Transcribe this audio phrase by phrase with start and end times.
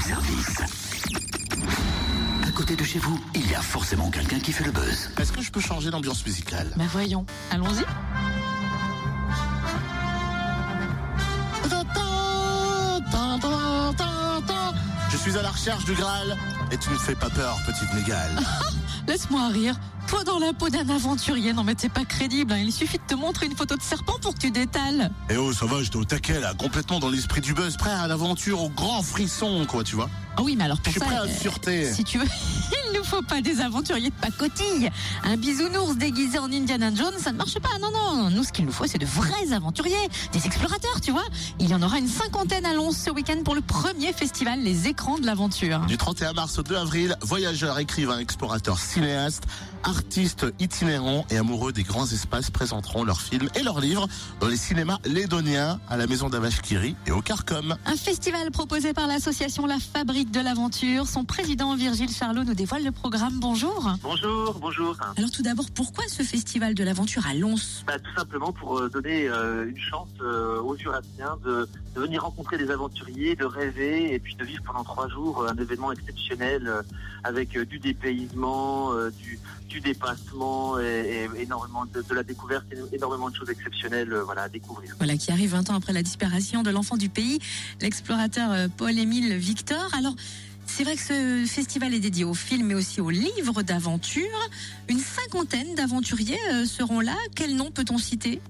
[0.00, 0.58] service.
[2.46, 5.10] À côté de chez vous, il y a forcément quelqu'un qui fait le buzz.
[5.18, 6.72] Est-ce que je peux changer d'ambiance musicale?
[6.76, 7.84] Bah voyons, allons-y.
[15.10, 16.36] Je suis à la recherche du Graal
[16.70, 18.40] et tu ne fais pas peur, petite mégale.
[19.06, 19.74] Laisse-moi rire.
[20.10, 22.52] Toi dans la peau d'un aventurier, non mais t'es pas crédible.
[22.52, 22.58] hein.
[22.58, 25.12] Il suffit de te montrer une photo de serpent pour que tu détales.
[25.30, 28.08] Eh oh, ça va, j'étais au taquet là, complètement dans l'esprit du buzz, prêt à
[28.08, 30.10] l'aventure, au grand frisson, quoi, tu vois.
[30.36, 31.92] Ah oui, mais alors Je pour suis ça, prêt à euh, la sûreté.
[31.92, 32.24] si tu veux,
[32.92, 34.90] il nous faut pas des aventuriers de pacotille.
[35.24, 37.78] Un bisounours déguisé en Indiana Jones, ça ne marche pas.
[37.80, 38.30] Non, non.
[38.30, 39.96] Nous, ce qu'il nous faut, c'est de vrais aventuriers,
[40.32, 41.24] des explorateurs, tu vois.
[41.58, 44.88] Il y en aura une cinquantaine à Lons ce week-end pour le premier festival Les
[44.88, 45.80] Écrans de l'Aventure.
[45.86, 49.44] Du 31 mars au 2 avril, voyageurs, écrivains, explorateurs, cinéastes,
[49.82, 54.06] artistes itinérants et amoureux des grands espaces présenteront leurs films et leurs livres
[54.40, 57.76] dans les cinémas lédoniens, à la maison d'Avashkiri et au Carcom.
[57.86, 61.06] Un festival proposé par l'association La Fabrique de l'Aventure.
[61.06, 63.38] Son président Virgile Charlot nous dévoile le programme.
[63.40, 63.90] Bonjour.
[64.02, 64.96] Bonjour, bonjour.
[65.16, 67.82] Alors tout d'abord, pourquoi ce festival de l'aventure à Lons?
[67.86, 72.22] Bah, tout simplement pour euh, donner euh, une chance euh, aux Jurassiens de, de venir
[72.22, 76.66] rencontrer des aventuriers, de rêver et puis de vivre pendant trois jours un événement exceptionnel
[76.66, 76.82] euh,
[77.24, 83.34] avec du dépaysement, du, du dépassement et, et énormément de, de la découverte, énormément de
[83.34, 84.94] choses exceptionnelles voilà, à découvrir.
[84.96, 87.38] Voilà, qui arrive 20 ans après la disparition de l'enfant du pays,
[87.82, 89.86] l'explorateur Paul-Émile Victor.
[89.92, 90.09] Alors,
[90.66, 94.50] c'est vrai que ce festival est dédié aux films mais aussi aux livres d'aventure.
[94.88, 97.16] Une cinquantaine d'aventuriers euh, seront là.
[97.34, 98.40] Quel nom peut-on citer?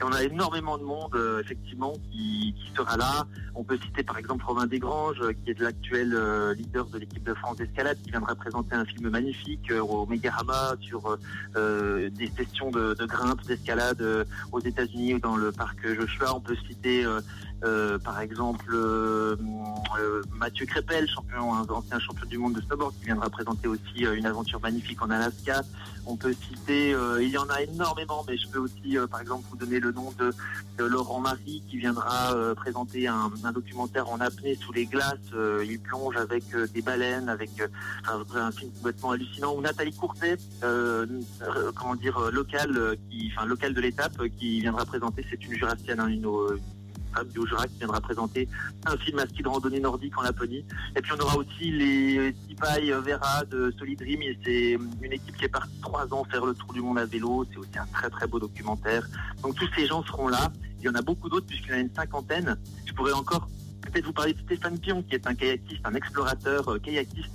[0.00, 3.26] Et on a énormément de monde, euh, effectivement, qui, sera là.
[3.56, 7.24] On peut citer par exemple Romain Desgranges, euh, qui est l'actuel euh, leader de l'équipe
[7.24, 11.18] de France d'escalade, qui viendra présenter un film magnifique au Megarama sur
[11.54, 16.34] des sessions de, grimpe, d'escalade aux États-Unis ou dans le parc Joshua.
[16.36, 17.04] On peut citer
[18.04, 18.76] par exemple
[20.36, 21.06] Mathieu Crépel,
[21.68, 25.62] ancien champion du monde de snowboard, qui viendra présenter aussi une aventure magnifique en Alaska.
[26.06, 29.56] On peut citer, il y en a énormément, mais je peux aussi, par exemple, vous
[29.56, 30.32] donner le nom de,
[30.78, 35.16] Laurent Marie qui viendra euh, présenter un, documentaire en apnée sous les glaces.
[35.34, 37.50] Euh, il plonge avec euh, des baleines, avec
[38.06, 39.54] un, film complètement hallucinant.
[39.54, 45.24] Ou Nathalie Courtet, comment dire, locale, qui, enfin de l'étape, qui viendra présenter.
[45.28, 46.58] C'est une jurassienne, hein, une, euh,
[47.14, 48.48] femme qui viendra présenter
[48.86, 50.64] un film à ski de randonnée nordique en Laponie.
[50.96, 54.20] Et puis on aura aussi les Stipaï Vera de Solid Dream.
[54.44, 57.44] C'est une équipe qui est partie trois ans faire le tour du monde à vélo.
[57.50, 59.06] C'est aussi un très très beau documentaire.
[59.42, 60.52] Donc tous ces gens seront là.
[60.80, 62.56] Il y en a beaucoup d'autres puisqu'il y en a une cinquantaine.
[62.86, 63.48] Je pourrais encore
[63.82, 67.30] peut-être vous parler de Stéphane Pion qui est un kayakiste, un explorateur euh, kayakiste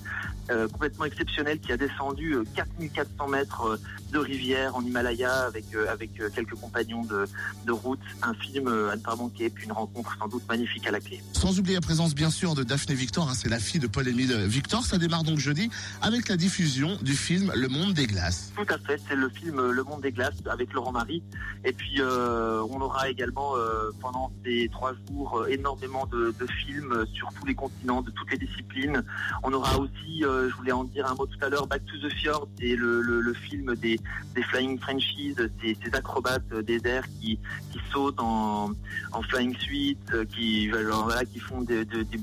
[0.50, 3.78] euh, complètement exceptionnel qui a descendu euh, 4400 mètres euh,
[4.12, 7.26] de rivière en Himalaya avec euh, avec euh, quelques compagnons de,
[7.66, 8.00] de route.
[8.22, 11.00] Un film euh, à ne pas manquer, puis une rencontre sans doute magnifique à la
[11.00, 11.22] clé.
[11.34, 14.34] Sans oublier la présence bien sûr de Daphné Victor, hein, c'est la fille de Paul-Émile
[14.46, 14.86] Victor.
[14.86, 15.70] Ça démarre donc jeudi
[16.02, 18.52] avec la diffusion du film Le Monde des Glaces.
[18.56, 21.24] Tout à fait, c'est le film euh, Le Monde des Glaces avec Laurent Marie.
[21.64, 26.48] Et puis euh, on aura également euh, pendant ces trois jours euh, énormément de, de
[26.66, 29.04] films euh, sur tous les continents, de toutes les disciplines.
[29.44, 31.98] On aura aussi, euh, je voulais en dire un mot tout à l'heure, Back to
[32.08, 34.00] the Fjord, c'est le, le, film des,
[34.36, 37.40] des Flying Frenchies, ces, ces acrobates des airs qui,
[37.72, 38.72] qui sautent en,
[39.12, 40.70] en flying suite, euh, qui,
[41.32, 42.20] qui font des, des- des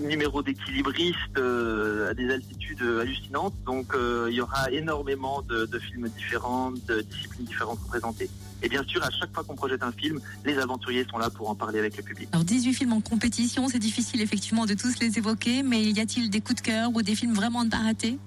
[0.00, 3.54] numéros d'équilibristes euh, à des altitudes hallucinantes.
[3.64, 3.94] Donc
[4.28, 8.28] il y aura énormément de, de films différents, de disciplines différentes représentées.
[8.64, 11.50] Et bien sûr, à chaque fois qu'on projette un film, les aventuriers sont là pour
[11.50, 12.30] en parler avec le public.
[12.32, 16.30] Alors 18 films en compétition, c'est difficile effectivement de tous les évoquer, mais y a-t-il
[16.30, 18.18] des coups de cœur ou des films vraiment à ne pas rater?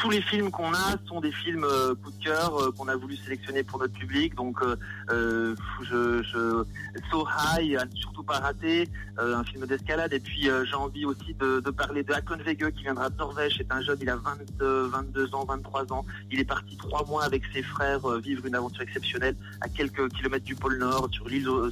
[0.00, 2.96] Tous les films qu'on a sont des films euh, coup de cœur euh, qu'on a
[2.96, 4.34] voulu sélectionner pour notre public.
[4.34, 4.76] Donc, euh,
[5.10, 6.64] euh, je, je,
[7.10, 8.88] So High, à ne surtout pas rater,
[9.18, 10.12] un film d'escalade.
[10.12, 13.54] Et puis, j'ai envie aussi de, de parler de Hakon Vege qui viendra de Norvège.
[13.58, 16.04] C'est un jeune, il a 20, euh, 22 ans, 23 ans.
[16.30, 20.44] Il est parti trois mois avec ses frères vivre une aventure exceptionnelle à quelques kilomètres
[20.44, 21.70] du pôle Nord, sur l'île aux-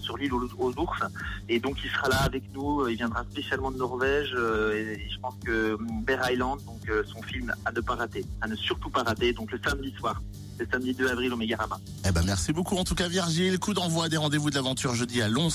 [0.79, 1.01] ours.
[1.49, 2.87] Et donc, il sera là avec nous.
[2.89, 4.33] Il viendra spécialement de Norvège.
[4.37, 8.25] euh, et, je pense que Bear Island, donc euh, son film à ne pas rater,
[8.41, 9.33] à ne surtout pas rater.
[9.33, 10.21] Donc, le samedi soir,
[10.59, 11.79] le samedi 2 avril au Megarama.
[12.07, 13.59] Eh ben merci beaucoup en tout cas Virgile.
[13.59, 15.49] Coup d'envoi des rendez-vous de l'aventure jeudi à Lons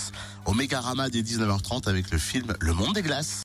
[0.46, 3.36] au Mégarama dès 19h30 avec le film Le Monde des Glaces.